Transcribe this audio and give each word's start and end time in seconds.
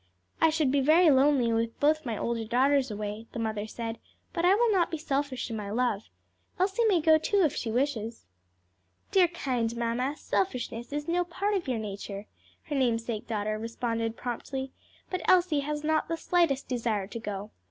"I 0.41 0.49
should 0.49 0.71
be 0.71 0.81
lonely 0.81 1.53
with 1.53 1.79
both 1.79 2.07
my 2.07 2.17
older 2.17 2.43
daughters 2.43 2.89
away," 2.89 3.27
the 3.33 3.37
mother 3.37 3.67
said, 3.67 3.99
"but 4.33 4.43
I 4.43 4.55
will 4.55 4.71
not 4.71 4.89
be 4.89 4.97
selfish 4.97 5.51
in 5.51 5.55
my 5.55 5.69
love. 5.69 6.09
Elsie 6.57 6.83
may 6.87 6.99
go, 7.01 7.19
too, 7.19 7.43
if 7.43 7.55
she 7.55 7.69
wishes." 7.69 8.25
"Dear, 9.11 9.27
kind 9.27 9.77
mamma, 9.77 10.15
selfishness 10.17 10.91
is 10.91 11.07
no 11.07 11.23
part 11.23 11.53
of 11.53 11.67
your 11.67 11.77
nature," 11.77 12.25
her 12.63 12.75
namesake 12.75 13.27
daughter 13.27 13.59
responded 13.59 14.17
promptly, 14.17 14.71
"but 15.11 15.21
Elsie 15.29 15.59
has 15.59 15.83
not 15.83 16.07
the 16.07 16.17
slightest 16.17 16.67
desire 16.67 17.05
to 17.05 17.19
go. 17.19 17.51